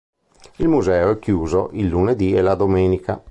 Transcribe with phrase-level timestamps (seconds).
[0.57, 3.19] Il museo è chiuso il lunedì e la domenica.